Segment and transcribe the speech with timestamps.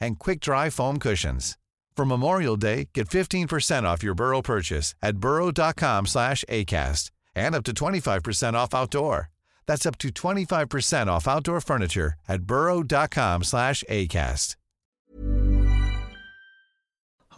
[0.00, 1.56] and quick-dry foam cushions.
[1.96, 7.64] For Memorial Day, get 15% off your Burrow purchase at burrow.com slash ACAST and up
[7.64, 9.30] to 25% off outdoor.
[9.66, 14.54] That's up to 25% off outdoor furniture at burrow.com slash ACAST.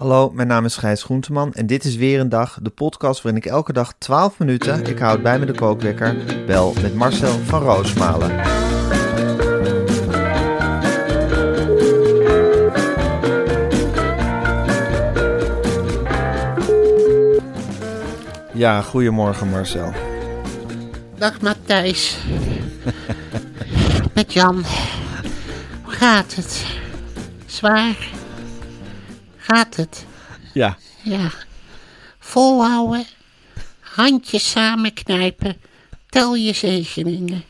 [0.00, 3.42] Hallo, mijn naam is Gijs Groenteman en dit is weer een dag, de podcast waarin
[3.42, 7.62] ik elke dag 12 minuten, ik houd bij me de kookwekker, bel met Marcel van
[7.62, 8.69] Roosmalen.
[18.60, 19.92] Ja, goedemorgen Marcel.
[21.18, 22.16] Dag Matthijs.
[24.14, 24.64] Met Jan.
[25.82, 26.66] Hoe gaat het?
[27.46, 27.96] Zwaar?
[29.36, 30.06] Gaat het?
[30.52, 31.30] Ja, Ja.
[32.18, 33.04] Volhouden.
[33.80, 35.56] Handjes samenknijpen.
[36.08, 37.44] Tel je zegeningen.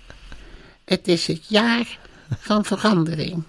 [0.85, 1.99] Het is het jaar
[2.39, 3.43] van verandering.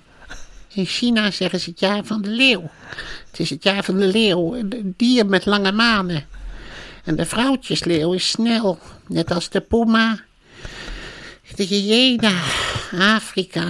[0.73, 2.69] In China zeggen ze het jaar van de leeuw.
[3.29, 6.39] Het is het jaar van de leeuw, een dier met lange manen.
[7.03, 10.19] En de vrouwtjesleeuw is snel, net als de puma.
[11.55, 12.41] De hyena,
[13.15, 13.65] Afrika,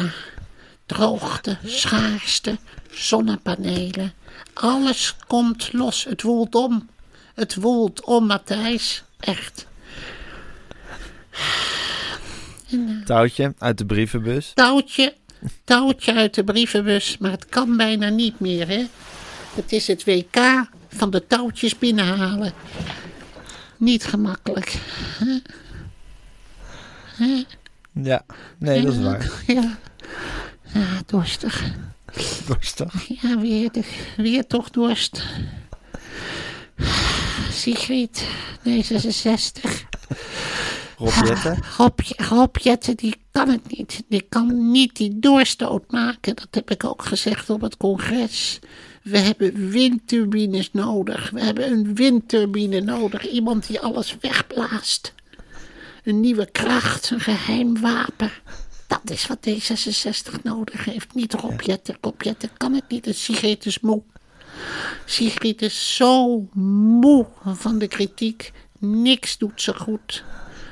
[0.85, 2.57] droogte, schaarste,
[2.91, 4.13] zonnepanelen.
[4.53, 6.89] Alles komt los, het woelt om.
[7.33, 9.67] Het woelt om, Matthijs, echt.
[13.05, 14.51] touwtje uit de brievenbus.
[14.53, 15.13] Touwtje,
[15.63, 18.85] touwtje uit de brievenbus, maar het kan bijna niet meer, hè.
[19.55, 22.53] Het is het WK van de touwtjes binnenhalen.
[23.81, 24.79] Niet gemakkelijk.
[27.91, 28.25] Ja,
[28.57, 29.43] nee, dat is waar.
[29.47, 29.77] Ja,
[30.73, 31.63] ja dorstig.
[32.47, 33.07] Dorstig.
[33.21, 33.83] Ja, weer, de,
[34.17, 35.23] weer toch dorst.
[37.51, 38.27] Sigrid,
[38.63, 39.85] nee, 66.
[42.17, 44.03] Rob Jetten, die kan het niet.
[44.07, 46.35] Die kan niet die doorstoot maken.
[46.35, 48.59] Dat heb ik ook gezegd op het congres.
[49.01, 51.29] We hebben windturbines nodig.
[51.29, 53.29] We hebben een windturbine nodig.
[53.29, 55.13] Iemand die alles wegblaast.
[56.03, 58.31] Een nieuwe kracht, een geheim wapen.
[58.87, 61.13] Dat is wat D66 nodig heeft.
[61.13, 61.97] Niet Rob Jetten.
[62.01, 63.07] Rob Jetten kan het niet.
[63.07, 64.01] En Sigrid is moe.
[65.05, 66.47] Sigrid is zo
[67.01, 68.51] moe van de kritiek.
[68.77, 70.23] Niks doet ze goed.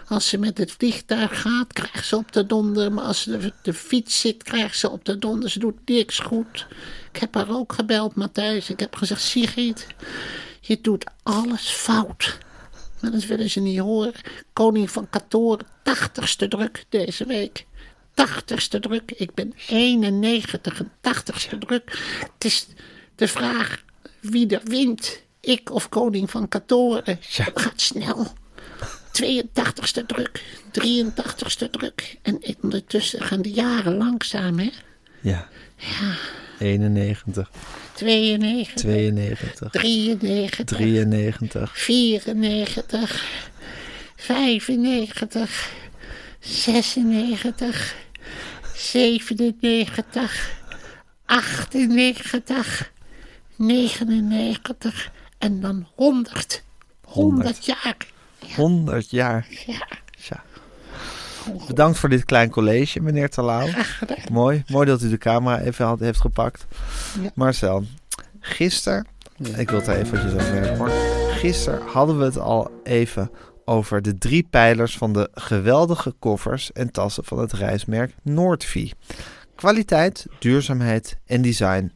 [0.09, 2.91] Als ze met het vliegtuig gaat, krijgt ze op de donder.
[2.91, 5.49] Maar als ze de, de fiets zit, krijgt ze op de donder.
[5.49, 6.67] Ze doet niks goed.
[7.11, 8.69] Ik heb haar ook gebeld, Matthijs.
[8.69, 9.87] Ik heb gezegd, Sigrid,
[10.61, 12.37] je doet alles fout.
[13.01, 14.13] Maar dat willen ze niet horen.
[14.53, 17.65] Koning van Katoren, tachtigste druk deze week.
[18.13, 19.11] Tachtigste druk.
[19.11, 21.99] Ik ben 91 en tachtigste druk.
[22.19, 22.67] Het is
[23.15, 23.83] de vraag
[24.19, 25.21] wie er wint.
[25.39, 27.17] Ik of koning van Katoren.
[27.53, 28.27] Gaat snel.
[29.21, 32.17] 82ste druk, 83ste druk.
[32.21, 34.69] En ondertussen gaan de jaren langzaam, hè?
[35.21, 35.47] Ja.
[36.59, 37.49] 91,
[37.95, 43.25] 92, 92, 93, 93, 94,
[44.15, 45.71] 95,
[46.39, 47.95] 96,
[48.73, 50.51] 97,
[51.25, 52.91] 98,
[53.55, 56.63] 99 en dan 100.
[57.03, 57.97] 100 jaar.
[58.55, 59.47] 100 jaar.
[59.65, 59.87] Ja.
[61.67, 63.67] Bedankt voor dit klein college, meneer Terlouw.
[64.31, 66.65] Mooi, mooi dat u de camera even had, heeft gepakt.
[67.21, 67.31] Ja.
[67.35, 67.83] Marcel,
[68.39, 69.07] gisteren,
[69.57, 70.89] ik wil het eventjes over hoor.
[71.31, 73.31] Gisteren hadden we het al even
[73.65, 78.93] over de drie pijlers van de geweldige koffers en tassen van het reismerk Noordvie.
[79.55, 81.91] Kwaliteit, duurzaamheid en design.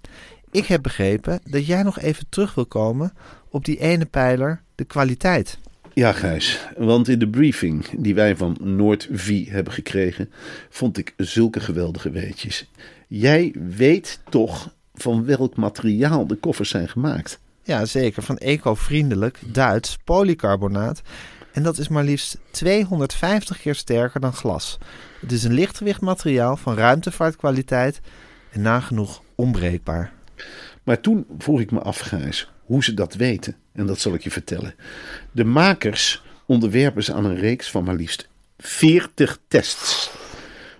[0.51, 3.13] Ik heb begrepen dat jij nog even terug wil komen
[3.49, 5.57] op die ene pijler, de kwaliteit.
[5.95, 10.31] Ja, Gijs, want in de briefing die wij van Noordvie hebben gekregen,
[10.69, 12.69] vond ik zulke geweldige weetjes.
[13.07, 17.39] Jij weet toch van welk materiaal de koffers zijn gemaakt?
[17.63, 18.23] Ja, zeker.
[18.23, 21.01] Van eco-vriendelijk Duits polycarbonaat.
[21.51, 24.77] En dat is maar liefst 250 keer sterker dan glas.
[25.21, 28.01] Het is een lichtgewicht materiaal van ruimtevaartkwaliteit
[28.51, 30.13] en nagenoeg onbreekbaar.
[30.83, 33.55] Maar toen vroeg ik me af, Gijs, hoe ze dat weten.
[33.71, 34.75] En dat zal ik je vertellen.
[35.31, 38.27] De makers onderwerpen ze aan een reeks van maar liefst
[38.57, 40.11] 40 tests.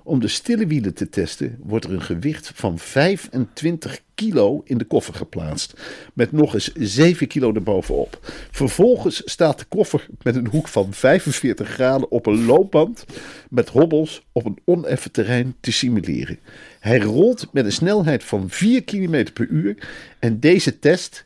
[0.04, 4.86] Om de stille wielen te testen wordt er een gewicht van 25 kilo in de
[4.86, 5.74] koffer geplaatst.
[6.13, 8.19] Met nog eens 7 kilo erbovenop.
[8.51, 13.06] Vervolgens staat de koffer met een hoek van 45 graden op een loopband.
[13.50, 16.40] Met hobbels op een oneffen terrein te simuleren.
[16.80, 19.88] Hij rolt met een snelheid van 4 km per uur.
[20.19, 21.25] En deze test,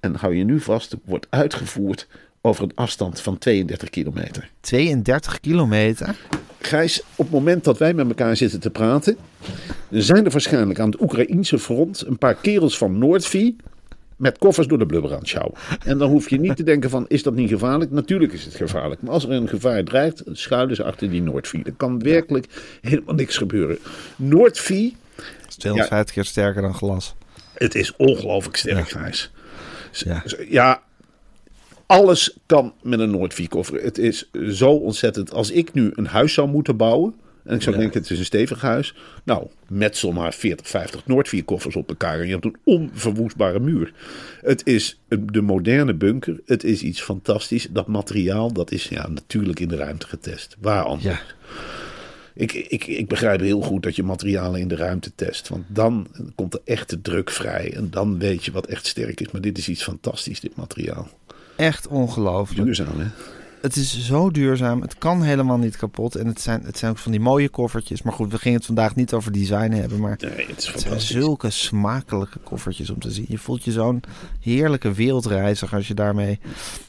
[0.00, 2.06] en hou je nu vast, wordt uitgevoerd
[2.40, 4.50] over een afstand van 32 kilometer.
[4.60, 6.16] 32 kilometer.
[6.60, 9.16] Gijs, op het moment dat wij met elkaar zitten te praten,
[9.90, 13.56] zijn er waarschijnlijk aan het Oekraïense front een paar kerels van Noordvie
[14.16, 15.54] met koffers door de blubber aan het sjouwen.
[15.84, 17.90] En dan hoef je niet te denken van, is dat niet gevaarlijk?
[17.90, 19.02] Natuurlijk is het gevaarlijk.
[19.02, 21.64] Maar als er een gevaar dreigt, schuilen ze achter die Noordvie.
[21.64, 22.46] Er kan werkelijk
[22.80, 23.78] helemaal niks gebeuren.
[24.16, 27.14] Noordvie, Dat is 250 keer sterker dan glas.
[27.54, 29.00] het is ongelooflijk sterk, Ja.
[29.00, 29.30] Gijs.
[29.92, 30.22] Ja.
[30.48, 30.82] Ja,
[31.86, 33.82] alles kan met een Noordvie-koffer.
[33.82, 35.32] Het is zo ontzettend.
[35.32, 37.14] Als ik nu een huis zou moeten bouwen.
[37.44, 37.80] En ik zou Ja.
[37.80, 38.94] denken, het is een stevig huis.
[39.24, 42.20] Nou, metsel maar 40, 50 Noordvie-koffers op elkaar.
[42.20, 43.92] En je hebt een onverwoestbare muur.
[44.40, 46.40] Het is de moderne bunker.
[46.46, 47.68] Het is iets fantastisch.
[47.70, 50.56] Dat materiaal, dat is ja, natuurlijk in de ruimte getest.
[50.60, 51.04] Waar anders?
[51.04, 51.20] Ja.
[52.38, 55.48] Ik, ik, ik begrijp heel goed dat je materialen in de ruimte test.
[55.48, 57.74] Want dan komt er echte druk vrij.
[57.74, 59.30] En dan weet je wat echt sterk is.
[59.30, 61.08] Maar dit is iets fantastisch, dit materiaal.
[61.56, 62.64] Echt ongelooflijk.
[62.64, 63.06] Duurzaam, hè?
[63.60, 64.80] Het is zo duurzaam.
[64.82, 66.14] Het kan helemaal niet kapot.
[66.14, 68.02] En het zijn, het zijn ook van die mooie koffertjes.
[68.02, 70.00] Maar goed, we gingen het vandaag niet over design hebben.
[70.00, 73.26] Maar Nee, het is het zijn zulke smakelijke koffertjes om te zien.
[73.28, 74.02] Je voelt je zo'n
[74.40, 76.38] heerlijke wereldreiziger als je daarmee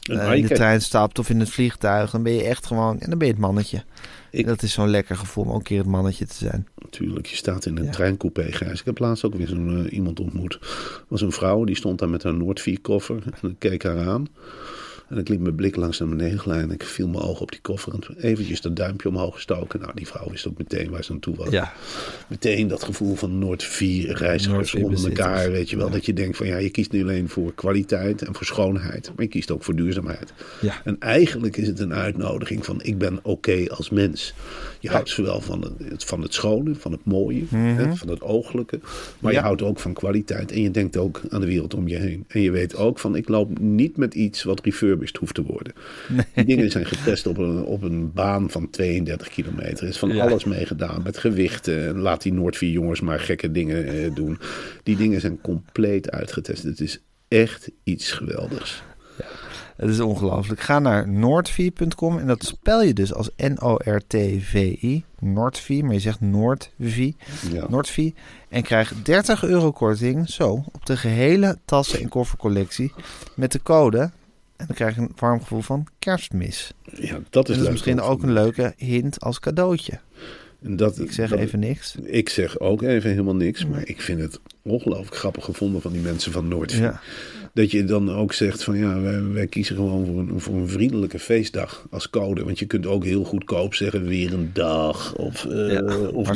[0.02, 2.10] eh, in de trein stapt of in het vliegtuig.
[2.10, 3.00] Dan ben je echt gewoon...
[3.00, 3.82] En dan ben je het mannetje.
[4.30, 6.66] Ik- Dat is zo'n lekker gevoel om ook een keer het mannetje te zijn.
[6.78, 7.90] Natuurlijk, je staat in een Ja.
[7.90, 8.80] treincoupé, Gijs.
[8.80, 10.58] Ik heb laatst ook weer zo'n eh, iemand ontmoet.
[11.08, 13.22] Was een vrouw, die stond daar met haar Noordvie-koffer.
[13.42, 14.26] En ik keek haar aan.
[15.10, 16.68] En ik liet mijn blik langs naar beneden glijden.
[16.68, 17.92] En ik viel mijn oog op die koffer.
[17.92, 19.80] En eventjes dat duimpje omhoog gestoken.
[19.80, 21.48] Nou, die vrouw wist ook meteen waar ze aan toe was.
[21.50, 21.72] Ja,
[22.28, 25.50] Meteen dat gevoel van Noordvier-reizigers Noordvier onder elkaar.
[25.50, 28.34] Weet je wel, dat je denkt van ja, je kiest niet alleen voor kwaliteit en
[28.34, 29.12] voor schoonheid.
[29.16, 30.32] Maar je kiest ook voor duurzaamheid.
[30.60, 30.80] Ja.
[30.84, 34.34] En eigenlijk is het een uitnodiging van ik ben oké als mens.
[34.80, 38.78] Je houdt zowel van het, van het schone, van het mooie, hè, van het ooglijke.
[38.80, 38.88] Maar
[39.20, 39.40] Mhm.
[39.40, 40.52] Je houdt ook van kwaliteit.
[40.52, 42.24] En je denkt ook aan de wereld om je heen.
[42.28, 44.60] En je weet ook van ik loop niet met iets wat
[45.16, 45.72] hoeft te worden.
[46.34, 49.82] Die dingen zijn getest op een, op een baan van 32 kilometer.
[49.82, 50.24] Er is van Ja.
[50.26, 51.02] alles mee gedaan.
[51.02, 51.86] Met gewichten.
[51.86, 54.38] En laat die Noordvier jongens maar gekke dingen eh, doen.
[54.82, 56.62] Die dingen zijn compleet uitgetest.
[56.62, 58.82] Het is echt iets geweldigs.
[59.76, 60.60] het is ongelooflijk.
[60.60, 65.04] Ga naar noordvie.com en dat spel je dus als N-O-R-T-V-I.
[65.18, 67.16] Noordvie, maar je zegt Noordvie.
[67.52, 67.66] Ja.
[67.68, 68.14] Noordvie.
[68.48, 72.92] En krijg 30 euro korting, zo, op de gehele tassen- en koffercollectie.
[73.36, 74.10] Met de code.
[74.60, 76.72] En dan krijg je een warm gevoel van kerstmis.
[76.94, 79.98] ja, dat is, Dat is misschien ook een leuke hint als cadeautje.
[80.62, 81.94] Dat, Ik zeg dat- even niks.
[82.02, 83.66] Ik zeg ook even helemaal niks.
[83.66, 86.82] Maar ik vind het ongelooflijk grappig gevonden van die mensen van Noordvier.
[86.82, 87.00] Ja.
[87.54, 90.68] Dat je dan ook zegt van ja, wij, wij kiezen gewoon voor een, voor een
[90.68, 92.44] vriendelijke feestdag als code.
[92.44, 95.14] Want je kunt ook heel goedkoop zeggen weer een dag.
[95.14, 95.82] Of, eh Ja,
[96.12, 96.26] of.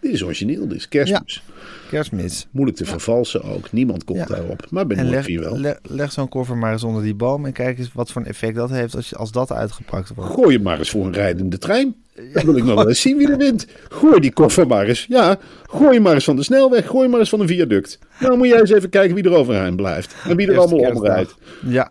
[0.00, 1.42] Dit is origineel, dit is kerstmis.
[1.90, 2.46] Kerstmis.
[2.50, 3.72] Moeilijk te vervalsen ook.
[3.72, 4.66] Niemand komt daarop.
[4.70, 5.58] Maar bij En leg, Noordvier wel.
[5.58, 8.28] le- leg zo'n koffer maar eens onder die boom en kijk eens wat voor een
[8.28, 10.32] effect dat heeft als, je, als dat uitgepakt wordt.
[10.34, 11.94] Gooi je maar eens voor een rijdende trein.
[12.32, 13.66] Dan wil ik nog wel eens zien wie er wint.
[13.88, 15.06] Gooi die koffer maar eens.
[15.08, 16.86] Ja, gooi je maar eens van de snelweg.
[16.86, 17.98] Gooi maar eens van een viaduct.
[18.18, 20.14] Nou moet jij eens even kijken wie er overheen blijft.
[20.24, 21.34] En wie er Eerste allemaal omrijdt.
[21.66, 21.90] Ja.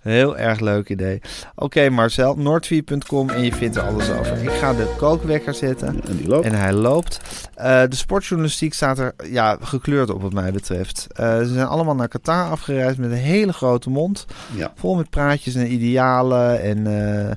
[0.00, 1.20] Heel erg leuk idee.
[1.54, 4.42] Oké Marcel, noordvie.com en je vindt er alles over.
[4.42, 5.88] Ik ga de kookwekker zetten.
[5.88, 6.46] En die loopt.
[6.46, 7.20] En hij loopt.
[7.54, 11.06] Eh, de sportjournalistiek staat er ja, gekleurd op wat mij betreft.
[11.12, 14.26] Eh, ze zijn allemaal naar Qatar afgereisd met een hele grote mond.
[14.54, 14.72] Ja.
[14.74, 16.62] Vol met praatjes en idealen.
[16.62, 17.30] En eh,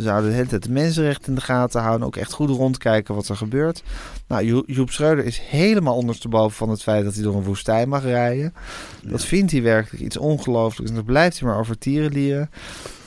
[0.00, 2.06] ze zouden de hele tijd de mensenrechten in de gaten houden.
[2.06, 3.82] Ook echt goed rondkijken wat er gebeurt.
[4.28, 7.88] Nou, Jo- Joep Schreuder is helemaal ondersteboven van het feit dat hij door een woestijn
[7.88, 8.54] mag rijden.
[9.02, 10.90] Dat vindt hij werkelijk iets ongelooflijks.
[10.90, 12.50] En daar blijft hij maar over tierenlieren.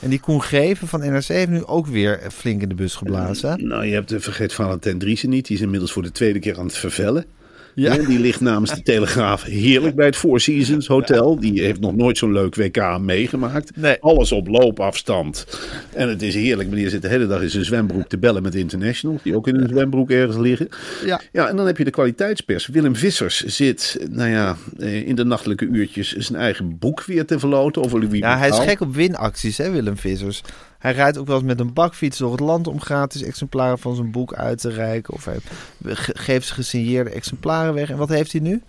[0.00, 3.66] En die Koen Greven van NRC heeft nu ook weer flink in de bus geblazen.
[3.66, 5.46] Nou, je hebt, eh, vergeet Valentijn Driessen niet.
[5.46, 7.24] Die is inmiddels voor de tweede keer aan het vervellen.
[7.74, 7.96] Ja.
[7.96, 11.40] Die ligt namens de Telegraaf heerlijk bij het Four Seasons Hotel.
[11.40, 13.76] Die heeft nog nooit zo'n leuk WK meegemaakt.
[13.76, 13.96] Nee.
[14.00, 15.46] Alles op loopafstand.
[15.92, 16.68] En het is heerlijk.
[16.68, 19.22] Meneer zit de hele dag in zijn zwembroek te bellen met internationals.
[19.22, 20.68] Die ook in een zwembroek ergens liggen.
[21.04, 21.20] Ja.
[21.32, 22.66] Ja, en dan heb je de kwaliteitspers.
[22.66, 27.38] Willem Vissers zit, nou ja, eh, in de nachtelijke uurtjes zijn eigen boek weer te
[27.38, 27.84] verloten.
[27.84, 30.42] Over Louis Ja, hij is gek op winacties, hè, Willem Vissers.
[30.84, 33.94] Hij rijdt ook wel eens met een bakfiets door het land om gratis exemplaren van
[33.94, 35.14] zijn boek uit te reiken.
[35.14, 35.36] Of hij
[35.84, 37.90] ge- geeft gesigneerde exemplaren weg.
[37.90, 38.62] En wat heeft hij nu?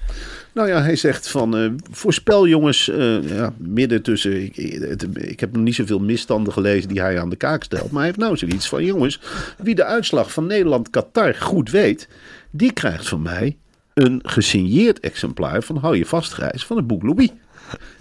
[0.53, 4.43] Nou ja, hij zegt van eh, voorspel jongens, eh, ja, midden tussen.
[4.43, 7.91] Ik, ik- heb nog niet zoveel misstanden gelezen die hij aan de kaak stelt.
[7.91, 9.19] Maar hij heeft nou zoiets van: jongens,
[9.57, 12.07] wie de uitslag van Nederland-Qatar goed weet,
[12.51, 13.57] die krijgt van mij
[13.93, 17.29] een gesigneerd exemplaar van Hou je vast, van het boek Louis.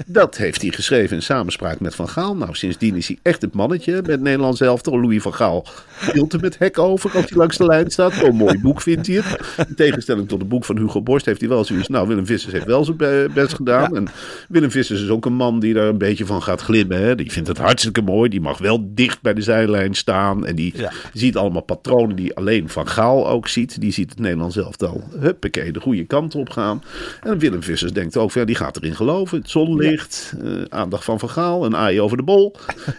[0.06, 2.36] Dat heeft hij geschreven in samenspraak met Van Gaal.
[2.36, 4.84] Nou, sindsdien is hij echt het mannetje met Nederland zelf.
[4.86, 5.66] Louis van Gaal
[6.12, 8.12] hield er met hek over als hij langs de lijn staat.
[8.12, 9.66] Zo'n mooi boek vindt hij het.
[9.68, 11.88] In tegenstelling tot het boek van Hugo Borst heeft hij wel zoiets.
[11.88, 13.96] Nou, Willem Vissers heeft wel zijn be- best gedaan.
[13.96, 14.06] En
[14.48, 16.98] Willem Vissers is ook een man die daar een beetje van gaat glimmen.
[17.02, 17.14] Hè.
[17.14, 18.30] Die vindt het hartstikke mooi.
[18.30, 20.46] Die mag wel dicht bij de zijlijn staan.
[20.46, 20.92] En die Ja.
[21.12, 23.80] ziet allemaal patronen die alleen Van Gaal ook ziet.
[23.80, 26.82] Die ziet het Nederland zelf al, huppakee, de goede kant op gaan.
[27.22, 29.42] En Willem Vissers denkt ook, van, ja, die gaat erin geloven.
[29.60, 32.54] Zonlicht, eh, aandacht van Van Gaal, een aai over de bol.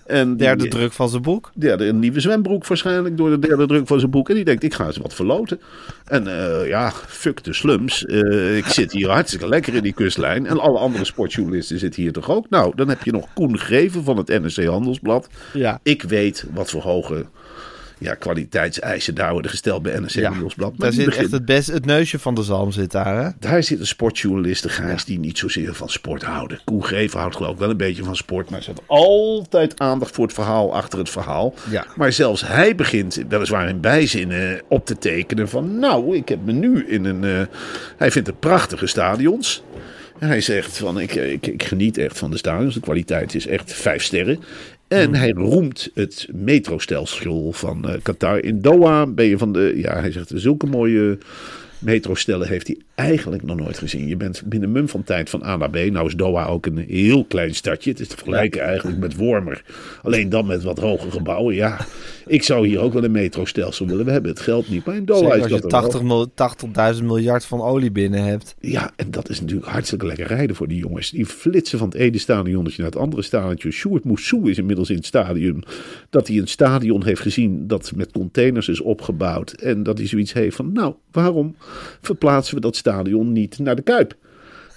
[0.06, 1.52] En die- Derde druk van zijn boek.
[1.56, 4.30] derde een nieuwe zwembroek waarschijnlijk door de derde druk van zijn boek.
[4.30, 5.60] En die denkt, ik ga eens wat verloten.
[6.06, 8.06] En eh, ja, fuck de slums.
[8.06, 10.46] Eh, ik zit hier hartstikke lekker in die kustlijn.
[10.46, 12.50] En alle andere sportjournalisten zitten hier toch ook?
[12.50, 15.28] Nou, dan heb je nog Koen Greven van het NRC Handelsblad.
[15.54, 15.80] Ja.
[15.84, 17.26] Ik weet wat voor hoge
[17.98, 20.30] ja, kwaliteitseisen daar worden gesteld bij NRC Ja.
[20.30, 23.30] Maar Daar zit echt het, best, het neusje van de zalm zit daar, hè?
[23.40, 26.60] daar zitten sportjournalisten, Gijs, die niet zozeer van sport houden.
[26.64, 30.16] Koen Greven houdt geloof ik wel een beetje van sport, maar ze heeft altijd aandacht
[30.16, 31.54] voor het verhaal achter het verhaal.
[31.70, 31.86] Ja.
[31.96, 36.52] Maar zelfs hij begint weliswaar in bijzinnen op te tekenen van, nou, ik heb me
[36.52, 37.24] nu in een...
[37.24, 37.42] eh,
[37.98, 39.64] hij vindt het prachtige stadions.
[40.20, 42.74] En hij zegt van, ik, ik, ik geniet echt van de stadions.
[42.74, 44.40] De kwaliteit is echt vijf sterren.
[44.88, 48.44] En hij roemt het metrostelsel van eh, Qatar.
[48.44, 51.18] In Doha ben je van de, ja, hij zegt zulke mooie
[51.80, 54.08] metrostellen heeft hij eigenlijk nog nooit gezien.
[54.08, 55.76] Je bent binnen mum van tijd van A naar B.
[55.76, 57.90] Nou is Doha ook een heel klein stadje.
[57.90, 59.64] Het is te vergelijken eigenlijk met Wormer.
[60.04, 61.56] Alleen dan met wat hoge gebouwen.
[61.56, 61.86] Ja,
[62.28, 64.06] ik zou hier ook wel een metrostelsel willen.
[64.06, 64.86] We hebben het geld niet.
[64.86, 65.68] Maar in Doha Zeker is als dat je.
[65.68, 66.32] 80 mil-
[66.98, 68.56] 80.000 miljard van olie binnen hebt.
[68.60, 71.10] Ja, en dat is natuurlijk hartstikke lekker rijden voor die jongens.
[71.10, 73.72] Die flitsen van het ene stadionnetje naar het andere stadionnetje.
[73.72, 75.64] Sjoerd Moussou is inmiddels in het stadion.
[76.10, 79.52] Dat hij een stadion heeft gezien dat met containers is opgebouwd.
[79.52, 81.56] En dat hij zoiets heeft van, nou, waarom
[82.02, 84.16] verplaatsen we dat stadion niet naar de Kuip?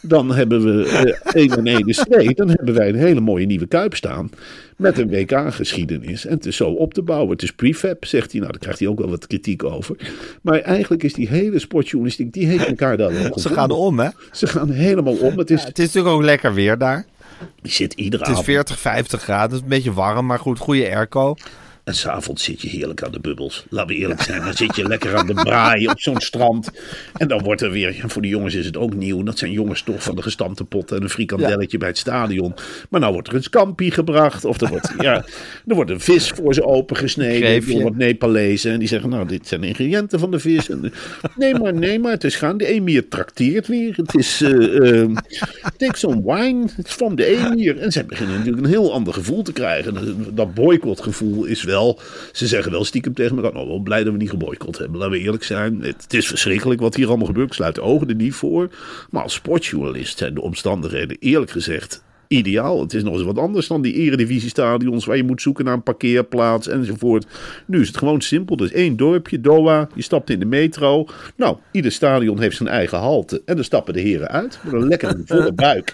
[0.02, 0.88] Dan hebben we
[1.25, 2.35] eh 1 en 1 is 2.
[2.35, 4.31] Dan hebben wij een hele mooie nieuwe Kuip staan.
[4.76, 6.26] Met een WK-geschiedenis.
[6.26, 7.31] En het is zo op te bouwen.
[7.31, 8.40] Het is prefab, zegt hij.
[8.40, 9.97] Nou, daar krijgt hij ook wel wat kritiek over.
[10.43, 14.09] Maar eigenlijk is die hele sportjournalistiek, die heeft elkaar daar wel Ze gaan om, hè?
[14.33, 15.38] Ze gaan helemaal om.
[15.38, 17.07] Het is, Het is natuurlijk ook lekker weer daar.
[17.62, 18.55] je zit iedere Het is avond.
[18.55, 19.45] 40, 50 graden.
[19.45, 21.35] Het is een beetje warm, maar goed, goede airco.
[21.88, 23.64] En s'avonds zit je heerlijk aan de bubbels.
[23.71, 24.42] Laten we eerlijk zijn.
[24.42, 26.71] Dan zit je lekker aan de braai op zo'n strand.
[27.16, 29.23] En dan wordt er weer, ja, voor de jongens is het ook nieuw.
[29.23, 32.54] Dat zijn jongens toch van de gestampte pot en een frikandelletje bij het stadion.
[32.90, 34.45] Maar nou wordt er een scampi gebracht.
[34.45, 35.25] Of er wordt, ja,
[35.66, 37.66] er wordt een vis voor ze opengesneden.
[37.66, 38.73] Door wat Nepalezen.
[38.73, 40.71] En die zeggen, nou, dit zijn de ingrediënten van de vis.
[40.71, 40.92] En,
[41.37, 42.59] nee, maar, nee, maar het is gaan.
[42.59, 43.95] De emir trakteert weer.
[43.97, 45.11] Het is, eh eh,
[45.76, 46.68] take some wine.
[46.78, 47.78] It's from the emir.
[47.78, 50.35] En zij beginnen natuurlijk een heel ander gevoel te krijgen.
[50.35, 51.77] Dat boycottgevoel is wel,
[52.32, 54.99] ze zeggen wel stiekem tegen elkaar, nou, wel blij dat we niet geboycott hebben.
[54.99, 55.82] Laten we eerlijk zijn.
[55.82, 57.49] Het, is verschrikkelijk wat hier allemaal gebeurt.
[57.49, 58.70] Ik sluit de ogen er niet voor.
[59.11, 62.80] Maar als sportjournalist zijn de omstandigheden eerlijk gezegd ideaal.
[62.80, 65.82] Het is nog eens wat anders dan die eredivisiestadions waar je moet zoeken naar een
[65.82, 67.26] parkeerplaats enzovoort.
[67.66, 68.64] Nu is het gewoon simpel.
[68.64, 69.88] Is één dorpje, Doha.
[69.94, 71.06] Je stapt in de metro.
[71.37, 73.42] Nou, ieder stadion heeft zijn eigen halte.
[73.44, 75.92] En dan stappen de heren uit met een lekkere volle buik.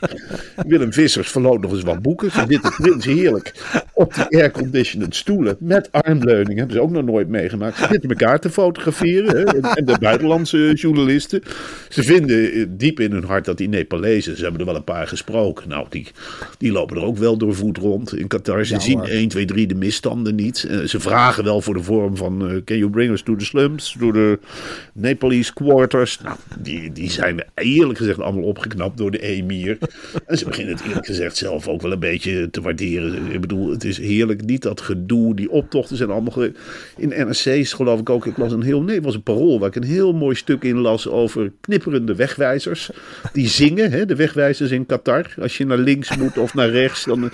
[0.66, 2.30] Willem Vissers verloot nog eens wat boeken.
[2.30, 3.54] Ze zitten prins heerlijk
[3.92, 6.58] op die airconditioned stoelen met armleuning.
[6.58, 7.76] Hebben ze ook nog nooit meegemaakt.
[7.76, 9.36] Ze zitten elkaar te fotograferen.
[9.36, 9.44] Hè?
[9.44, 11.42] En, en de buitenlandse journalisten.
[11.88, 14.84] Ze vinden eh, diep in hun hart dat die Nepalezen, ze hebben er wel een
[14.84, 15.68] paar gesproken.
[15.68, 16.06] Nou, die,
[16.58, 18.64] die lopen er ook wel door voet rond in Qatar.
[18.66, 20.64] Ze zien 1, 2, 3 de misstanden niet.
[20.70, 23.44] Eh, ze vragen wel voor de vorm van, eh, can you bring us to the
[23.44, 24.38] slums, to the
[24.92, 26.20] Nepalese quarters.
[26.20, 29.78] Nou, die, die zijn eerlijk gezegd allemaal opgeknapt door de emir.
[30.26, 33.32] En ze beginnen het eerlijk gezegd zelf ook wel een beetje te waarderen.
[33.32, 34.44] Ik bedoel, het is heerlijk.
[34.44, 36.32] Niet dat gedoe, die optochten zijn allemaal...
[36.32, 36.52] ge-
[36.96, 38.26] In NRC's geloof ik ook.
[38.26, 38.82] Ik las een heel...
[38.82, 42.14] Nee, het was een parool waar ik een heel mooi stuk in las over knipperende
[42.14, 42.90] wegwijzers.
[43.32, 45.34] Die zingen, hè, de wegwijzers in Qatar.
[45.40, 47.30] Als je naar links moet of naar rechts, dan...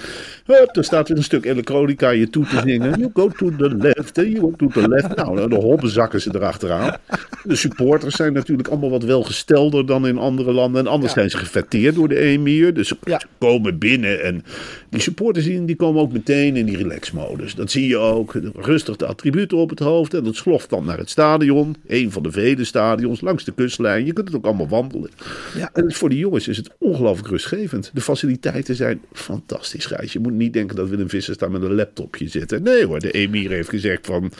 [0.46, 2.98] Hup, er staat weer een stuk elektronica je toe te zingen.
[2.98, 5.16] You go to the left, you go to the left.
[5.16, 6.96] Nou, de hobben zakken ze erachteraan.
[7.44, 10.80] De supporters zijn natuurlijk allemaal wat welgestelder dan in andere landen.
[10.80, 12.74] En anders zijn ze gefetteerd door de emir.
[12.74, 13.20] Dus ze Ja.
[13.38, 14.44] komen binnen en
[14.90, 17.54] die supporters die, die komen ook meteen in die relax-modus.
[17.54, 18.34] Dat zie je ook.
[18.54, 20.14] Rustig de attributen op het hoofd.
[20.14, 21.76] En dat sloft dan naar het stadion.
[21.86, 24.06] Een van de vele stadions langs de kustlijn.
[24.06, 25.10] Je kunt het ook allemaal wandelen.
[25.56, 25.70] Ja.
[25.72, 27.90] En voor die jongens is het ongelooflijk rustgevend.
[27.94, 30.12] De faciliteiten berichten zijn fantastisch, Gijs.
[30.12, 32.62] Je moet niet denken dat Willem Vissers daar met een laptopje zit.
[32.62, 34.32] Nee hoor, de emir heeft gezegd van...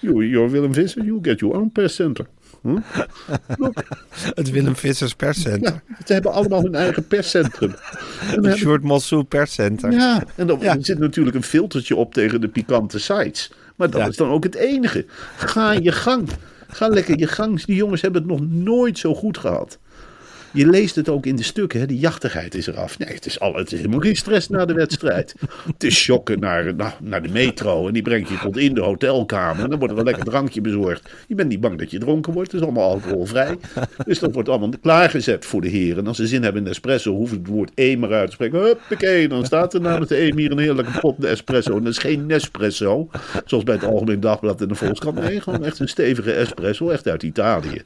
[0.00, 2.26] You, you're Willem Vissers, you get your own press center.
[2.62, 2.76] Hm?
[4.34, 5.80] Het Willem Vissers perscentrum.
[5.88, 7.70] Ja, ze hebben allemaal hun eigen perscentrum.
[7.70, 9.24] En dan Het hebben- Sjoerd Mossou.
[9.28, 10.76] Ja, en dan Ja.
[10.76, 13.52] er zit natuurlijk een filtertje op tegen de pikante sites.
[13.76, 14.06] Maar dat Ja.
[14.08, 15.04] is dan ook het enige.
[15.36, 16.28] Ga je gang.
[16.68, 17.62] Ga lekker je gang.
[17.64, 19.78] Die jongens hebben het nog nooit zo goed gehad.
[20.52, 21.86] Je leest het ook in de stukken, hè?
[21.86, 22.98] de jachtigheid is eraf.
[22.98, 25.34] Nee, het is, al, het is helemaal geen stress na de wedstrijd.
[25.72, 28.80] Het is shocken naar, nou, naar de metro en die brengt je tot in de
[28.80, 29.64] hotelkamer.
[29.64, 31.10] En dan wordt er een lekker drankje bezorgd.
[31.26, 33.56] Je bent niet bang dat je dronken wordt, het is allemaal alcoholvrij.
[34.06, 35.98] Dus dat wordt allemaal klaargezet voor de heren.
[35.98, 38.60] En als ze zin hebben in espresso, hoeven het woord E maar uit te spreken.
[38.60, 41.76] Huppakee, dan staat er namens de emir een heerlijke pot espresso.
[41.76, 43.08] En dat is geen Nespresso,
[43.44, 45.20] zoals bij het Algemeen Dagblad en de Volkskrant.
[45.20, 47.82] Nee, gewoon echt een stevige espresso, echt uit Italië.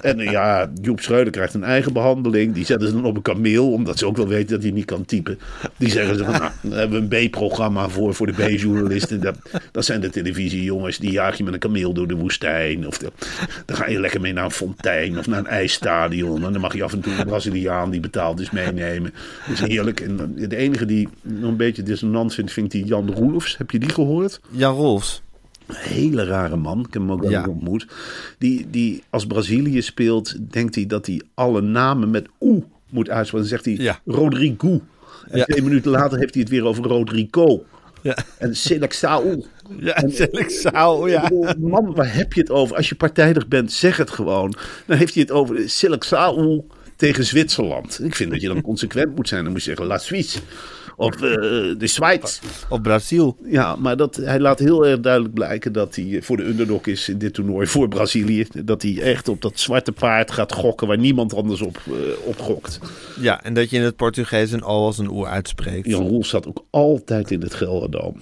[0.00, 2.54] En eh, ja, Joep Schreuder krijgt een eigen behandeling.
[2.54, 4.84] Die zetten ze dan op een kameel, omdat ze ook wel weten dat hij niet
[4.84, 5.38] kan typen.
[5.76, 9.20] Die zeggen ze van, nou, daar hebben we een B-programma voor, voor de B-journalisten.
[9.20, 9.36] Dat,
[9.72, 12.86] dat zijn de televisiejongens, die jaag je met een kameel door de woestijn.
[12.86, 13.12] Of de-
[13.66, 16.44] dan ga je lekker mee naar een fontein of naar een ijsstadion.
[16.44, 19.12] En dan mag je af en toe een Braziliaan die betaald is meenemen.
[19.48, 20.00] Dat is heerlijk.
[20.00, 23.56] En de enige die nog een beetje dissonant vindt, vind ik die Jan Roelofs.
[23.58, 24.40] Heb je die gehoord?
[24.50, 25.22] Jan Rolfs.
[25.74, 26.78] Hele rare man.
[26.78, 27.46] Ik heb hem ook wel Ja.
[27.48, 27.86] ontmoet.
[28.38, 33.48] Die, die als Brazilië speelt, denkt hij dat hij alle namen met oe moet uitspreken.
[33.48, 34.00] Dan zegt hij Ja.
[34.04, 34.80] Rodrigo.
[35.28, 35.44] En Ja.
[35.44, 37.64] twee minuten later heeft hij het weer over Rodrigo.
[38.02, 39.46] Ja, En Selexaul.
[39.80, 39.96] ja
[41.06, 41.54] ja.
[41.58, 42.76] Man, waar heb je het over?
[42.76, 44.54] Als je partijdig bent, zeg het gewoon.
[44.86, 48.00] Dan heeft hij het over Selexaul tegen Zwitserland.
[48.04, 49.42] Ik vind dat je dan consequent moet zijn.
[49.42, 50.38] Dan moet je zeggen La Suisse.
[51.00, 51.20] Of eh,
[51.78, 52.40] de Schweiz.
[52.68, 53.36] Op Brazil.
[53.44, 57.08] Ja, maar dat, hij laat heel erg duidelijk blijken dat hij voor de underdog is
[57.08, 58.46] in dit toernooi voor Brazilië.
[58.64, 61.92] Dat hij echt op dat zwarte paard gaat gokken waar niemand anders op, eh,
[62.24, 62.78] op gokt.
[63.20, 65.86] Ja, en dat je in het Portugees een O als een oe uitspreekt.
[65.86, 68.16] Jan Roel zat ook altijd in het Gelderdoom.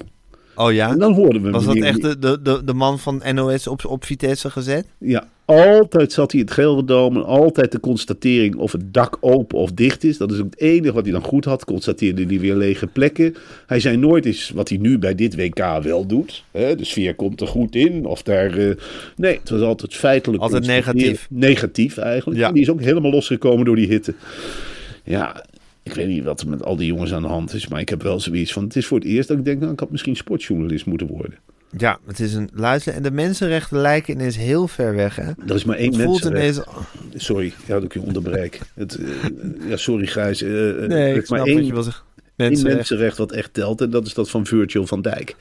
[0.58, 0.90] Oh ja?
[0.90, 4.04] En dan hoorden we Was dat echt de, de, de, man van NOS op, op
[4.04, 4.86] Vitesse gezet?
[4.98, 9.58] Ja, altijd zat hij in het Gelderdoom en altijd de constatering of het dak open
[9.58, 10.18] of dicht is.
[10.18, 11.64] Dat is ook het enige wat hij dan goed had.
[11.64, 13.34] Constateerde hij weer lege plekken.
[13.66, 16.44] Hij zei nooit eens wat hij nu bij dit WK wel doet.
[16.50, 18.04] Hè, de sfeer komt er goed in.
[18.04, 18.74] Of daar, eh,
[19.16, 20.42] nee, het was altijd feitelijk.
[20.42, 21.26] Altijd negatief.
[21.30, 22.40] Negatief eigenlijk.
[22.40, 22.48] Ja.
[22.48, 24.14] En die is ook helemaal losgekomen door die hitte.
[25.04, 25.44] Ja,
[25.88, 27.68] ik weet niet wat er met al die jongens aan de hand is.
[27.68, 29.72] Maar ik heb wel zoiets van, het is voor het eerst dat ik denk, nou,
[29.72, 31.38] ik had misschien sportjournalist moeten worden.
[31.76, 32.94] Ja, het is een luister.
[32.94, 35.30] En de mensenrechten lijken ineens heel ver weg, hè?
[35.46, 36.60] Er is maar één voelt ineens...
[37.14, 38.60] Sorry, ja, dat ik je onderbreek.
[38.74, 39.06] Het, eh,
[39.68, 40.42] ja, sorry Gijs.
[40.42, 42.04] eh, eh, Nee, ik snap maar wat één, je wil zeggen.
[42.38, 42.76] Één Mensenrechten.
[42.76, 43.80] mensenrecht wat echt telt.
[43.80, 45.36] En dat is dat van Virgil van Dijk.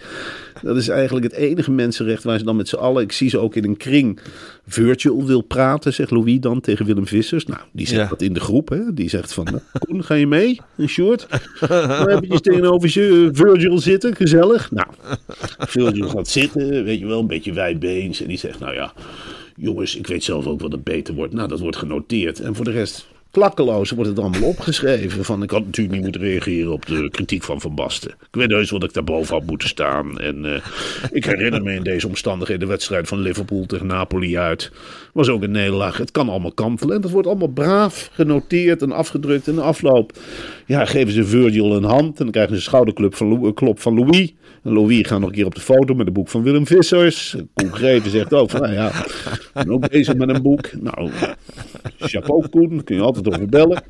[0.62, 3.03] Dat is eigenlijk het enige mensenrecht waar ze dan met z'n allen...
[3.03, 4.19] Ik zie ze ook in een kring.
[4.67, 7.45] Virgil wil praten, zegt Louis dan tegen Willem Vissers.
[7.45, 8.07] Nou, die zegt Ja.
[8.07, 8.69] dat in de groep.
[8.69, 8.93] Hè?
[8.93, 10.60] Die zegt van, nou, Koen, ga je mee?
[10.77, 11.27] Een short?
[11.67, 14.71] Dan heb je tegenover je Virgil zitten, gezellig.
[14.71, 14.88] Nou,
[15.57, 18.21] Virgil gaat zitten, weet je wel, een beetje wijdbeens.
[18.21, 18.93] En die zegt, nou ja,
[19.55, 21.33] jongens, ik weet zelf ook wat het beter wordt.
[21.33, 22.39] Nou, dat wordt genoteerd.
[22.39, 23.07] En voor de rest,
[23.38, 25.26] klakkeloos wordt het allemaal opgeschreven.
[25.26, 28.10] Van, ik had natuurlijk niet moeten reageren op de kritiek van Van Basten.
[28.10, 30.19] Ik weet heus wel dat ik daar boven had moeten staan.
[30.19, 30.62] En eh,
[31.12, 34.71] ik herinner me in deze omstandigheden de wedstrijd van Liverpool tegen Napoli uit.
[35.13, 35.97] Was ook een nederlaag.
[35.97, 36.95] Het kan allemaal kantelen.
[36.95, 39.47] En dat wordt allemaal braaf genoteerd en afgedrukt.
[39.47, 40.12] En de afloop,
[40.67, 42.17] ja, geven ze Virgil een hand.
[42.17, 44.34] En dan krijgen ze een schouderklop van, klop van Louis.
[44.63, 47.36] En Louis gaat nog een keer op de foto met een boek van Willem Vissers.
[47.53, 48.91] Koen Greven zegt ook van, nou ja,
[49.53, 50.69] ben ook bezig met een boek.
[50.82, 51.10] Nou,
[51.99, 53.84] chapeau Koen, kun je altijd over bellen.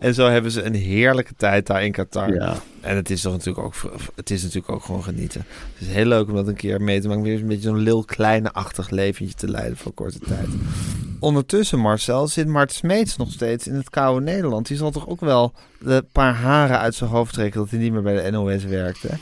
[0.00, 2.34] En zo hebben ze een heerlijke tijd daar in Qatar.
[2.34, 2.56] Ja.
[2.80, 3.74] En het is toch natuurlijk ook,
[4.14, 5.44] het is natuurlijk ook gewoon genieten.
[5.74, 7.22] Het is heel leuk om dat een keer mee te maken.
[7.22, 10.48] Weer een beetje zo'n lil kleine-achtig leventje te leiden voor korte tijd.
[11.18, 14.66] Ondertussen, Marcel, zit Mart Smeets nog steeds in het koude Nederland.
[14.66, 17.92] Die zal toch ook wel de paar haren uit zijn hoofd trekken dat hij niet
[17.92, 19.14] meer bij de NOS werkt, hè?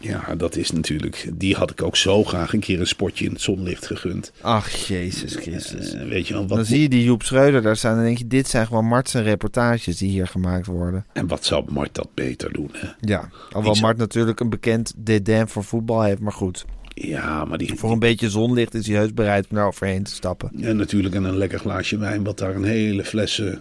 [0.00, 3.32] Ja, dat is natuurlijk, die had ik ook zo graag een keer een spotje in
[3.32, 4.32] het zonlicht gegund.
[4.40, 5.92] Ach, Jezus Christus.
[5.94, 8.18] Eh, weet je wel, wat, Dan zie je die Joep Schreuder daar staan en denk
[8.18, 11.04] je, dit zijn gewoon Mart zijn reportages die hier gemaakt worden.
[11.12, 12.70] en wat zou Mart dat beter doen?
[12.72, 12.88] Hè?
[13.00, 16.64] Ja, alhoewel zou- Mart natuurlijk een bekend dédain voor voetbal heeft, maar goed.
[16.94, 20.12] Ja, maar die, Voor een beetje zonlicht is hij heus bereid om daar overheen te
[20.14, 20.50] stappen.
[20.60, 23.54] En natuurlijk en een lekker glaasje wijn, wat daar een hele fles eh,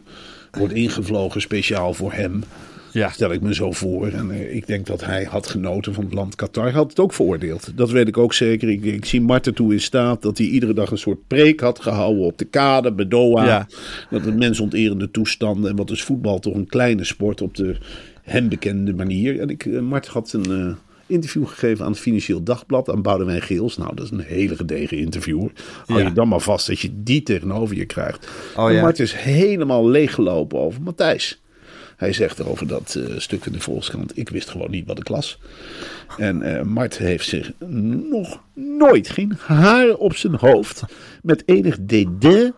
[0.51, 2.43] wordt ingevlogen speciaal voor hem.
[2.95, 3.09] Ja.
[3.09, 4.07] Stel ik me zo voor.
[4.07, 6.63] En eh, ik denk dat hij had genoten van het land Qatar.
[6.63, 7.71] Hij had het ook veroordeeld.
[7.77, 8.69] Dat weet ik ook zeker.
[8.69, 11.79] Ik, ik zie Marten toe in staat dat hij iedere dag een soort preek had
[11.79, 13.45] gehouden op de kade, bij Doha.
[13.45, 13.67] Ja.
[14.09, 15.69] Dat het mensonterende toestanden.
[15.69, 17.75] En wat is voetbal toch een kleine sport op de
[18.23, 19.39] hem bekende manier.
[19.39, 20.75] En ik, eh, Mart had een, eh,
[21.07, 23.77] Interview gegeven aan het Financieel Dagblad, aan Boudewijn Geels.
[23.77, 25.51] Nou, dat is een hele gedegen interviewer.
[25.85, 26.07] Hou Ja.
[26.07, 28.27] je dan maar vast dat je die tegenover je krijgt.
[28.57, 28.81] Oh, en ja.
[28.81, 31.41] Mart is helemaal leeggelopen over Matthijs.
[31.95, 35.09] Hij zegt over dat eh, stuk in de Volkskrant, ik wist gewoon niet wat ik
[35.09, 35.39] las.
[36.17, 37.51] En eh, Mart heeft zich
[38.09, 40.83] nog nooit, geen haar op zijn hoofd,
[41.21, 42.53] met enig dédain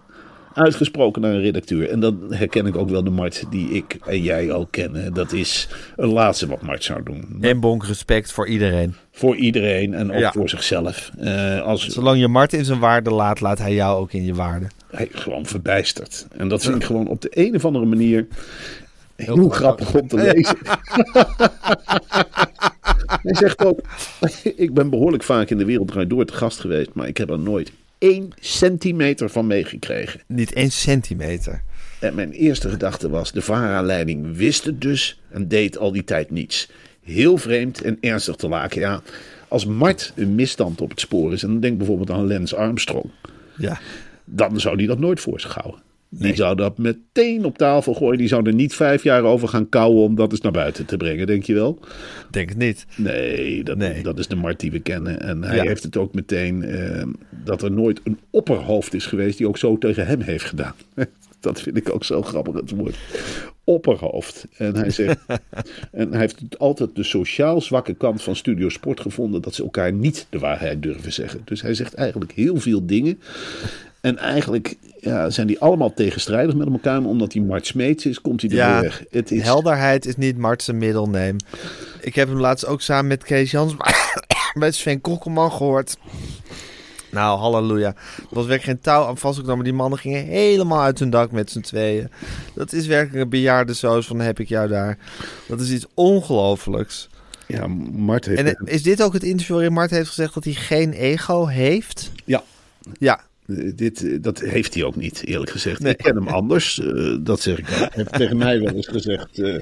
[0.54, 1.89] uitgesproken naar een redacteur.
[1.89, 5.13] En dan herken ik ook wel de Mart die ik en jij ook kennen.
[5.13, 7.38] Dat is het laatste wat Mart zou doen.
[7.41, 8.95] En bonk respect voor iedereen.
[9.12, 10.32] Voor iedereen en ook Ja.
[10.32, 11.12] voor zichzelf.
[11.17, 14.34] Eh, als Zolang je Mart in zijn waarde laat, laat hij jou ook in je
[14.34, 14.65] waarde.
[14.91, 16.28] hij gewoon verbijsterd.
[16.38, 18.28] En dat vind ik gewoon op de een of andere manier
[19.18, 20.58] heel, grappig om te lezen.
[23.24, 23.80] hij zegt ook,
[24.56, 27.30] ik ben behoorlijk vaak in de wereld draait door te gast geweest, maar ik heb
[27.30, 30.22] er nooit één centimeter van meegekregen.
[30.28, 31.62] Niet één centimeter.
[32.00, 36.32] En mijn eerste gedachte was, de VARA-leiding wist het dus en deed al die tijd
[36.32, 36.70] niets.
[37.04, 38.82] Heel vreemd en ernstig te laken.
[38.82, 39.02] Ja,
[39.48, 43.10] als Mart een misstand op het spoor is, en dan denk bijvoorbeeld aan Lance Armstrong,
[43.58, 43.80] Ja.
[44.26, 45.82] dan zou die dat nooit voor zich houden.
[46.10, 48.17] Die zou dat meteen op tafel gooien.
[48.17, 50.98] Die zou er niet vijf jaar over gaan kouwen om dat eens naar buiten te
[50.98, 51.80] brengen, denk je wel?
[52.32, 52.86] Denk het niet.
[52.96, 54.04] Nee, dat, Nee.
[54.04, 55.22] dat is de Mart die we kennen.
[55.22, 55.63] En hij Ja.
[55.63, 57.04] heeft het ook meteen eh,
[57.43, 60.74] dat er nooit een opperhoofd is geweest die ook zo tegen hem heeft gedaan.
[61.39, 62.96] Dat vind ik ook zo grappig, het woord.
[63.63, 64.48] Opperhoofd.
[64.58, 65.17] En hij zegt.
[65.91, 69.41] en hij heeft altijd de sociaal zwakke kant van Studio Sport gevonden.
[69.41, 71.41] dat ze elkaar niet de waarheid durven zeggen.
[71.46, 73.20] Dus hij zegt eigenlijk heel veel dingen.
[74.02, 74.76] En eigenlijk
[75.08, 77.02] ja, zijn die allemaal tegenstrijdig met elkaar.
[77.02, 79.06] Maar omdat hij Mart Smeets is, komt hij er Ja, weer.
[79.10, 81.36] Het is, Helderheid is niet Mart zijn middelneem.
[82.02, 83.76] Ik heb hem laatst ook samen met Kees Jans
[84.60, 85.98] bij Sven Kokkelman gehoord.
[87.12, 87.88] Nou, halleluja.
[88.17, 89.63] Er was werkelijk geen touw aan vastgenomen.
[89.63, 92.10] Die mannen gingen helemaal uit hun dak met z'n tweeën.
[92.56, 94.98] Dat is werkelijk een bejaardensoos van heb ik jou daar.
[95.48, 97.10] Dat is iets ongelooflijks.
[97.48, 98.41] Ja, Mart heeft.
[98.41, 102.12] En is dit ook het interview waarin Mart heeft gezegd dat hij geen ego heeft?
[102.26, 102.43] ja,
[103.00, 103.20] Ja,
[103.76, 105.80] Dit, dat heeft hij ook niet, eerlijk gezegd.
[105.80, 105.92] Nee.
[105.92, 107.78] Ik ken hem anders, eh, dat zeg ik ook.
[107.78, 109.40] Hij heeft tegen mij wel eens gezegd...
[109.40, 109.60] eh,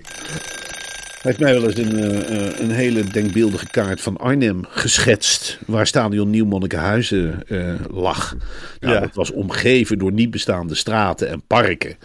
[1.25, 5.59] heeft mij wel eens een, eh, eh, een hele denkbeeldige kaart van Arnhem geschetst...
[5.65, 8.35] waar stadion Nieuw-Monnikenhuizen eh, lag.
[8.79, 8.99] Nou, Ja.
[8.99, 11.95] Dat was omgeven door niet bestaande straten en parken.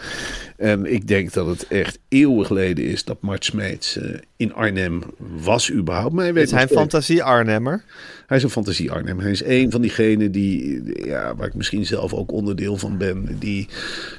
[0.57, 3.99] En ik denk dat het echt eeuwen geleden is dat Mart Smeets
[4.37, 5.03] in Arnhem
[5.43, 6.15] was überhaupt.
[6.15, 7.85] Maar hij weet is hij een steeds- fantasie Arnhemmer.
[8.27, 9.19] hij is een fantasie Arnhem.
[9.19, 13.37] Hij is een van diegenen die, ja, waar ik misschien zelf ook onderdeel van ben,
[13.39, 13.69] die,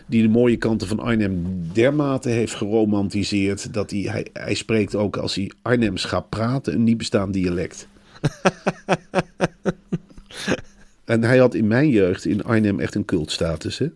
[0.06, 5.18] die de mooie kanten van Arnhem dermate heeft geromantiseerd dat hij, hij, hij spreekt ook
[5.18, 7.88] als hij Arnhems gaat praten een niet bestaand dialect.
[11.06, 13.88] en hij had in mijn jeugd in Arnhem echt een cultstatus, hè?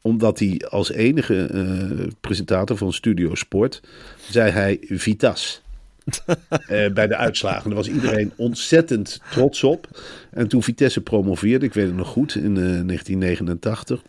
[0.00, 3.82] Omdat hij als enige eh, presentator van Studio Sport
[4.30, 5.60] zei hij Vitas.
[6.66, 7.64] Eh, bij de uitslagen.
[7.64, 9.88] Daar was iedereen ontzettend trots op.
[10.30, 14.02] En toen Vitesse promoveerde, ik weet het nog goed, in eh, 1989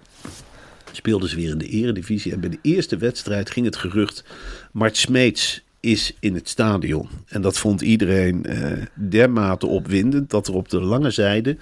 [0.91, 2.33] speelden ze weer in de eredivisie.
[2.33, 4.23] En bij de eerste wedstrijd ging het gerucht...
[4.71, 7.09] Mart Smeets is in het stadion.
[7.27, 10.29] En dat vond iedereen eh, dermate opwindend...
[10.29, 11.57] dat er op de lange zijde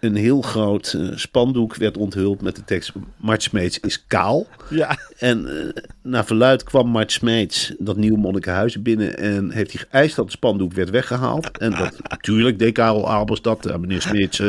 [0.00, 2.42] een heel groot eh, spandoek werd onthuld...
[2.42, 4.46] met de tekst Mart Smeets is kaal.
[4.70, 4.98] Ja.
[5.18, 10.16] En eh, naar verluid kwam Mart Smeets dat nieuwe Monnikenhuizen binnen en heeft hij geëist
[10.16, 11.58] dat het spandoek werd weggehaald.
[11.58, 14.42] En dat natuurlijk deed Karel Albers dat, meneer Smeets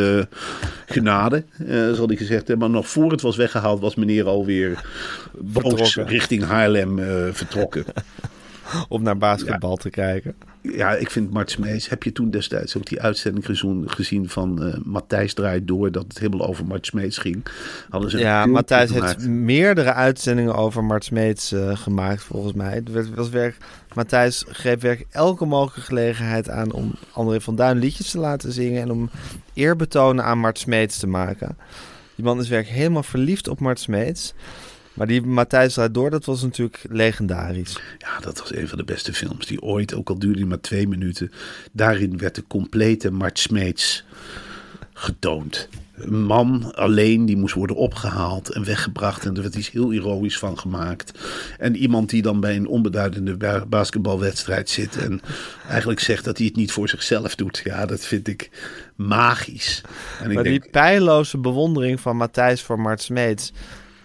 [0.85, 1.43] genade,
[1.93, 2.57] zal hij gezegd hebben.
[2.57, 4.85] Maar nog voor het was weggehaald was meneer alweer
[5.37, 6.99] boos richting Haarlem
[7.33, 7.85] vertrokken.
[8.89, 10.35] Om naar basketbal te kijken.
[10.61, 11.89] Ja, ik vind Mart Smeets.
[11.89, 16.03] Heb je toen destijds ook die uitzending gezien, gezien van eh, Matthijs draait door, dat
[16.07, 17.45] het helemaal over Mart Smeets ging?
[17.89, 22.73] Hadden ze Ja, Matthijs heeft meerdere uitzendingen over Mart Smeets eh, gemaakt, volgens mij.
[22.73, 23.57] Het werd, was werk,
[23.93, 28.81] Matthijs greep werk elke mogelijke gelegenheid aan om André van Duin liedjes te laten zingen
[28.81, 29.09] en om
[29.53, 31.57] eerbetonen aan Mart Smeets te maken.
[32.15, 34.33] Die man is werk helemaal verliefd op Mart Smeets.
[34.97, 37.79] Maar die Matthijs draait door, dat was natuurlijk legendarisch.
[37.97, 40.61] Ja, dat was een van de beste films die ooit, ook al duurde die maar
[40.61, 41.31] twee minuten.
[41.71, 44.05] Daarin werd de complete Mart Smeets
[44.93, 45.67] getoond.
[45.93, 49.25] Een man alleen, die moest worden opgehaald en weggebracht.
[49.25, 51.19] En er werd iets heel heroïs van gemaakt.
[51.57, 54.97] En iemand die dan bij een onbeduidende ba- basketbalwedstrijd zit.
[54.97, 55.21] En
[55.69, 57.61] eigenlijk zegt dat hij het niet voor zichzelf doet.
[57.63, 58.49] Ja, dat vind ik
[58.95, 59.81] magisch.
[60.19, 63.51] En ik Maar denk, die pijloze bewondering van Matthijs voor Mart Smeets...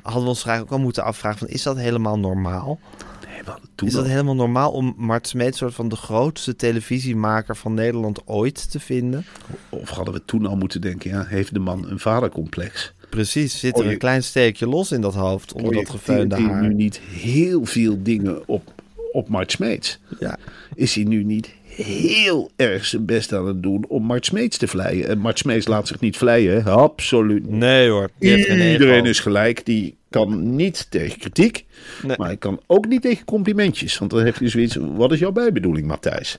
[0.03, 1.49] hadden we ons eigenlijk ook al moeten afvragen van...
[1.49, 2.79] is dat helemaal normaal?
[3.27, 5.59] nee, Is dat al- helemaal normaal om Mart Smeets...
[5.59, 9.25] soort van de grootste televisiemaker van Nederland ooit te vinden?
[9.69, 12.93] Of hadden we toen al moeten denken, ja, heeft de man een vadercomplex?
[13.11, 15.53] Precies, zit er je- een klein steekje los in dat hoofd...
[15.53, 16.63] onder dat hij haar.
[16.63, 18.73] nu niet heel veel dingen op,
[19.13, 19.99] op Mart Smeets?
[20.21, 20.39] Ja.
[20.75, 24.67] Is hij nu niet heel erg zijn best aan het doen om Mart Smeets te
[24.69, 25.09] vleien.
[25.09, 27.59] En Mart Smeets laat zich niet vleien, absoluut niet.
[27.59, 28.11] Nee hoor.
[28.19, 29.67] Iedereen is gelijk.
[29.67, 31.65] Die kan niet tegen kritiek.
[32.03, 32.17] Nee.
[32.17, 33.99] Maar hij kan ook niet tegen complimentjes.
[33.99, 34.77] Want dan heeft hij zoiets.
[34.81, 36.37] Wat is jouw bijbedoeling, Matthijs?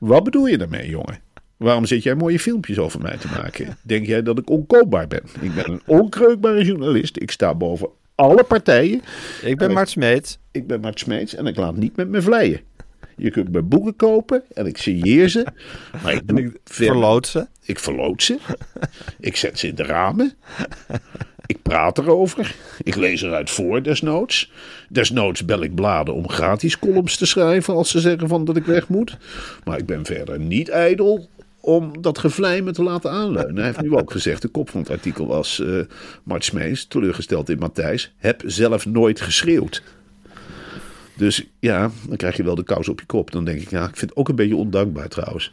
[0.00, 1.20] Wat bedoel je daarmee, jongen?
[1.56, 3.78] Waarom zit jij mooie filmpjes over mij te maken?
[3.82, 5.22] Denk jij dat ik onkoopbaar ben?
[5.40, 7.16] Ik ben een onkreukbare journalist.
[7.16, 9.02] Ik sta boven alle partijen.
[9.42, 10.38] Ik ben En Mart Smeets.
[10.50, 12.60] Ik ben Mart Smeets en ik laat niet met me vleien.
[13.18, 15.46] Je kunt mijn boeken kopen en ik signeer ze.
[16.02, 17.46] Maar ik, doe Ik verder- verloot ze.
[17.62, 18.38] ik verloot ze.
[19.20, 20.32] ik zet ze in de ramen.
[21.46, 22.54] Ik praat erover.
[22.82, 24.52] Ik lees eruit voor, desnoods.
[24.88, 28.64] Desnoods bel ik bladen om gratis columns te schrijven als ze zeggen van dat ik
[28.64, 29.16] weg moet.
[29.64, 31.28] Maar ik ben verder niet ijdel
[31.60, 33.56] om dat gevlei me te laten aanleunen.
[33.56, 35.60] Hij heeft nu ook gezegd, de kop van het artikel was...
[35.60, 35.80] eh
[36.22, 36.52] Mart
[36.88, 39.82] teleurgesteld in Matthijs, heb zelf nooit geschreeuwd.
[41.18, 43.30] Dus ja, dan krijg je wel de kous op je kop.
[43.30, 45.52] Dan denk ik, ja, ik vind het ook een beetje ondankbaar trouwens.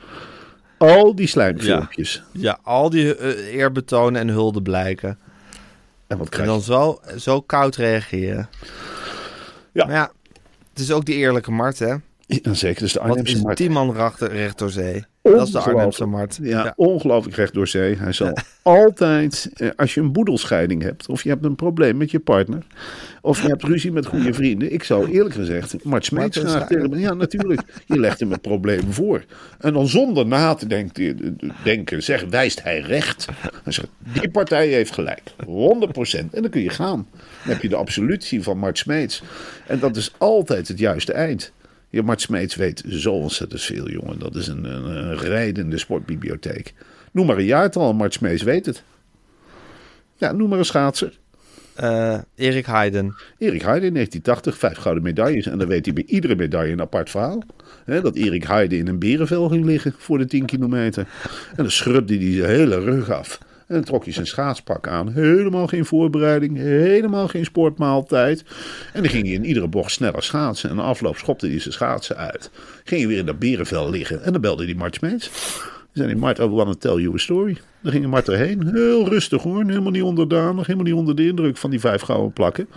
[0.77, 2.23] Al die slijmfilmpjes.
[2.31, 5.17] Ja, al die eh, eerbetonen en hulde blijken.
[6.07, 6.51] En wat krijg je?
[6.51, 8.49] dan zo, zo koud reageren.
[9.71, 9.85] Ja.
[9.85, 10.11] Maar ja,
[10.69, 11.95] het is ook die eerlijke Mart, hè?
[12.27, 13.57] Ja, zeker, dus de Wat Arnhemse is Mart.
[13.57, 15.03] tien man recht, recht door zee?
[15.21, 15.59] Dat is de.
[15.59, 16.39] Arnhemse Mart.
[16.41, 17.95] Ja, ongelooflijk recht door zee.
[17.95, 22.11] Hij zal altijd, eh, als je een boedelscheiding hebt, of je hebt een probleem met
[22.11, 22.65] je partner,
[23.21, 24.73] of je hebt ruzie met goede vrienden.
[24.73, 26.99] Ik zou eerlijk gezegd, Mart Smeets graag tegen.
[26.99, 27.61] Ja, natuurlijk.
[27.85, 29.25] Je legt hem het probleem voor.
[29.59, 33.25] En dan zonder na te denken, denken zeg, wijst hij recht.
[33.63, 35.21] Hij zegt, die partij heeft gelijk.
[35.45, 36.29] 100%.
[36.31, 37.07] En dan kun je gaan.
[37.43, 39.21] Dan heb je de absolutie van Mart Smeets.
[39.67, 41.53] En dat is altijd het juiste eind.
[41.95, 44.19] Ja, Mart Smeets weet zo ontzettend veel, jongen.
[44.19, 46.73] Dat is een, een, een rijdende sportbibliotheek.
[47.11, 48.83] Noem maar een jaartal, Mart Smeets weet het.
[50.15, 51.17] Ja, noem maar een schaatser.
[51.75, 53.15] Eh, Erik Heiden.
[53.37, 55.45] Erik Heide in 1980, vijf gouden medailles.
[55.45, 57.43] En dan weet hij bij iedere medaille een apart verhaal.
[57.85, 61.07] Dat Erik Heide in een berenvel ging liggen voor de 10 kilometer.
[61.49, 63.39] En dan schrubde hij zijn hele rug af.
[63.67, 65.11] En dan trok hij zijn schaatspak aan.
[65.11, 68.43] Helemaal geen voorbereiding, helemaal geen sportmaaltijd.
[68.93, 70.69] En dan ging hij in iedere bocht sneller schaatsen.
[70.69, 72.51] En afloop schopte hij zijn schaatsen uit.
[72.83, 74.23] Ging hij weer in dat berenvel liggen.
[74.23, 75.29] En dan belde hij Mart Smeets.
[75.95, 77.57] Dan zei hij, Mart, I to tell you a story.
[77.81, 78.67] Dan ging Mart erheen.
[78.73, 79.63] Heel rustig hoor.
[79.65, 80.65] Helemaal niet onderdanig.
[80.65, 82.67] Helemaal niet onder de indruk van die vijf gouden plakken.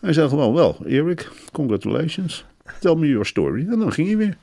[0.00, 2.44] Hij zei gewoon, wel, Erik, congratulations.
[2.80, 3.66] Tell me your story.
[3.68, 4.36] En dan ging hij weer.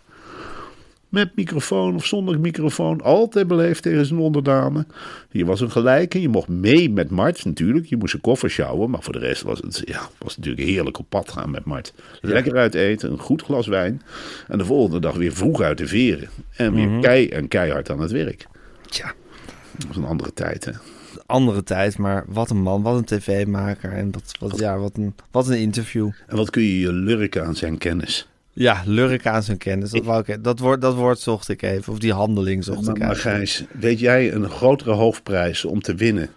[1.09, 3.01] Met microfoon of zonder microfoon.
[3.01, 4.87] Altijd beleefd tegen zijn onderdanen.
[5.31, 6.21] Je was een gelijke.
[6.21, 7.85] Je mocht mee met Mart natuurlijk.
[7.85, 8.89] Je moest zijn koffer sjouwen.
[8.89, 11.93] Maar voor de rest was het, ja, was natuurlijk heerlijk op pad gaan met Mart.
[12.21, 13.11] Lekker uit eten.
[13.11, 14.01] Een goed glas wijn.
[14.47, 16.29] En de volgende dag weer vroeg uit de veren.
[16.55, 18.47] En weer kei en keihard aan het werk.
[18.85, 19.13] Tja,
[19.77, 20.71] Dat was een andere tijd hè.
[21.25, 23.91] andere tijd, maar wat een man, wat een tv-maker.
[23.91, 26.09] En wat, wat, ja, wat, een, wat een interview.
[26.27, 28.28] En wat kun je je lurken aan zijn kennis.
[28.59, 29.91] Ja, lurk aan zijn kennis.
[29.91, 31.93] Dat, wou ik, dat, woord, dat woord zocht ik even.
[31.93, 33.21] Of die handeling zocht Maar, ik maar even.
[33.31, 36.29] Gijs, weet jij een grotere hoofdprijs om te winnen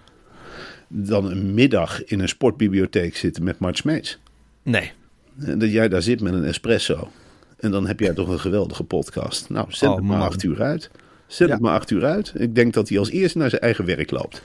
[0.89, 4.19] dan een middag in een sportbibliotheek zitten met Mart Smeets?
[4.63, 4.93] Nee.
[5.41, 7.11] En dat jij daar zit met een espresso.
[7.59, 9.49] En dan heb jij toch een geweldige podcast.
[9.49, 10.27] Nou, zet Oh, het maar man.
[10.27, 10.91] acht uur uit.
[11.27, 11.55] Zet Ja.
[11.55, 12.33] het maar acht uur uit.
[12.37, 14.43] Ik denk dat hij als eerste naar zijn eigen werk loopt.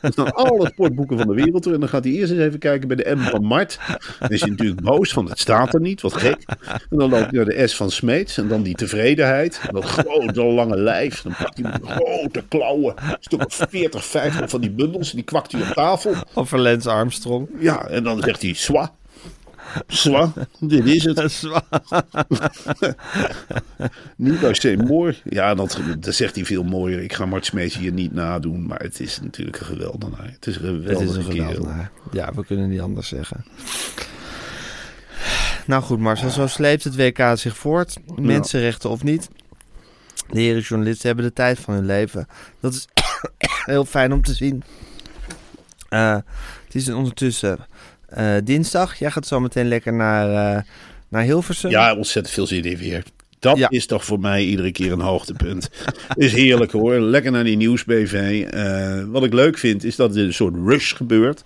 [0.00, 1.72] Er staan alle sportboeken van de wereld er.
[1.72, 3.78] En dan gaat hij eerst eens even kijken bij de M van Mart.
[4.18, 6.00] Dan is hij natuurlijk boos, want het staat er niet.
[6.00, 6.44] Wat gek.
[6.90, 8.38] En dan loopt hij naar de S van Smeets.
[8.38, 9.60] En dan die tevredenheid.
[9.66, 11.22] En dat grote lange lijf.
[11.22, 12.94] Dan pakt hij met grote klauwen.
[12.96, 15.10] Een stuk of 40, 50 van die bundels.
[15.10, 16.14] En die kwakt hij op tafel.
[16.34, 17.48] Over Lance Armstrong.
[17.58, 18.92] Ja, en dan zegt hij, swa.
[19.86, 21.42] Swa, dit is het.
[24.16, 25.16] Niet als je mooi.
[25.24, 27.02] Ja, dat, dat zegt hij veel mooier.
[27.02, 28.66] Ik ga Mart Smeets hier niet nadoen.
[28.66, 30.30] Maar het is natuurlijk een geweldenaar.
[30.32, 31.46] Het is een Het is geweldige een kerel.
[31.48, 31.90] geweldenaar.
[32.12, 33.44] Ja, we kunnen niet anders zeggen.
[35.66, 37.96] Nou goed, Marcel, zo sleept het WK zich voort.
[38.16, 39.28] Mensenrechten of niet.
[40.30, 42.26] De heren journalisten hebben de tijd van hun leven.
[42.60, 42.88] Dat is
[43.64, 44.62] heel fijn om te zien.
[45.88, 46.16] Eh,
[46.64, 47.58] het is ondertussen
[48.08, 48.98] eh, dinsdag.
[48.98, 50.62] Jij gaat zo meteen lekker naar, eh,
[51.08, 51.70] naar Hilversum.
[51.70, 53.02] Ja, ontzettend veel zin in weer.
[53.40, 53.70] Dat Ja.
[53.70, 55.70] is toch voor mij iedere keer een hoogtepunt.
[56.14, 56.98] is heerlijk hoor.
[57.00, 58.44] Lekker naar die nieuwsbv.
[58.50, 61.42] Eh wat ik leuk vind is dat er een soort rush gebeurt.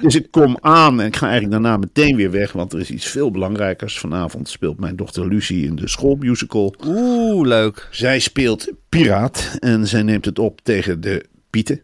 [0.00, 2.52] Dus ik kom aan en ik ga eigenlijk daarna meteen weer weg.
[2.52, 3.98] Want er is iets veel belangrijkers.
[3.98, 6.74] Vanavond speelt mijn dochter Lucie in de schoolmusical.
[6.86, 7.88] Oeh, leuk.
[7.90, 11.80] Zij speelt Piraat en zij neemt het op tegen de Pieten.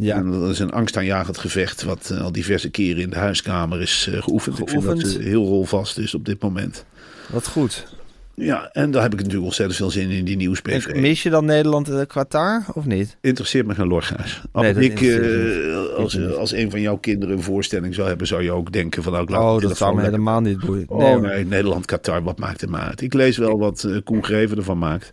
[0.00, 0.16] Ja.
[0.16, 4.08] En dat is een angstaanjagend gevecht wat eh, al diverse keren in de huiskamer is
[4.12, 4.58] eh, geoefend.
[4.58, 5.22] Ik vind dat Geoefend.
[5.22, 6.84] ze heel rolvast is op dit moment.
[7.30, 7.86] Wat goed.
[8.34, 10.86] Ja, en daar heb ik natuurlijk ontzettend veel zin in, die nieuws-PV.
[10.86, 13.16] En Mis je dan Nederland en Qatar of niet?
[13.20, 14.40] Interesseert me geen lorga's.
[14.52, 18.42] Als Nee, ik eh, als, als een van jouw kinderen een voorstelling zou hebben, zou
[18.42, 20.84] je ook denken van nou, Oh, dat zou me helemaal niet boeien.
[20.88, 21.44] Oh Nee.
[21.44, 23.00] Nederland, Qatar, wat maakt het maar uit?
[23.00, 25.10] Ik lees wel wat eh Koen Greven ervan maakt.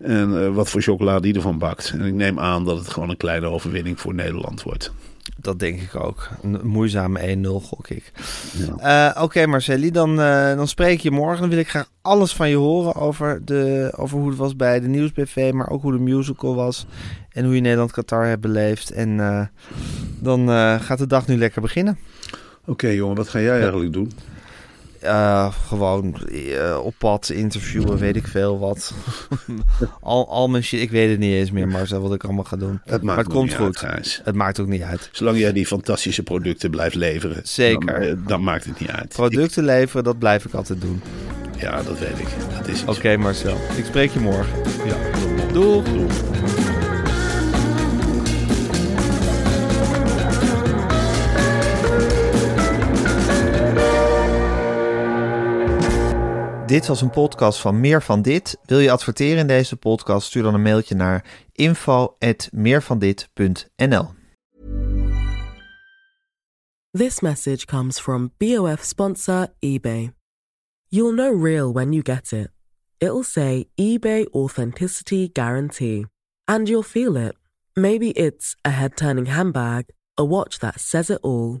[0.00, 1.90] En eh, wat voor chocolade die ervan bakt.
[1.90, 4.92] En ik neem aan dat het gewoon een kleine overwinning voor Nederland wordt.
[5.36, 6.28] Dat denk ik ook.
[6.42, 8.12] Een moeizame 1-0 gok ik.
[8.78, 11.40] Eh, Oké Marceli, dan, eh, dan spreek je morgen.
[11.40, 14.80] Dan wil ik graag alles van je horen over, de, over hoe het was bij
[14.80, 16.86] de Nieuwsbv, maar ook hoe de musical was.
[17.30, 18.90] En hoe je Nederland-Qatar hebt beleefd.
[18.90, 19.16] En
[20.18, 20.48] dan
[20.80, 21.98] gaat de dag nu lekker beginnen.
[22.66, 24.12] Oké jongen, wat ga jij eigenlijk doen?
[25.00, 28.94] Eh, gewoon eh, op pad interviewen, weet ik veel wat.
[30.00, 32.56] al, al mijn shit, ik weet het niet eens meer, Marcel, wat ik allemaal ga
[32.56, 32.80] doen.
[32.84, 33.84] Het maar maakt het komt niet goed.
[33.84, 35.08] uit, het maakt ook niet uit.
[35.12, 37.40] Zolang jij die fantastische producten blijft leveren.
[37.42, 38.00] Zeker.
[38.00, 39.08] Dan, eh, dan maakt het niet uit.
[39.08, 41.02] Producten leveren, dat blijf ik altijd doen.
[41.58, 42.28] Ja, dat weet ik.
[42.58, 42.84] Dat is.
[42.84, 44.58] Oké Marcel, ik spreek je morgen.
[44.86, 44.96] Ja,
[45.52, 45.84] Doeg!
[56.70, 58.58] Dit was een podcast van Meer van Dit.
[58.64, 60.26] Wil je adverteren in deze podcast?
[60.26, 64.10] Stuur dan een mailtje naar info@meervandit.nl.
[66.90, 70.12] This message comes from BOF sponsor eBay.
[70.86, 72.50] You'll know real when you get it.
[72.98, 76.06] It'll say eBay Authenticity Guarantee.
[76.44, 77.36] And you'll feel it.
[77.72, 79.84] Maybe it's a head turning handbag,
[80.20, 81.60] a watch that says it all,